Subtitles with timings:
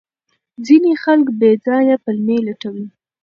[0.65, 2.87] ځینې خلک بې ځایه پلمې لټوي.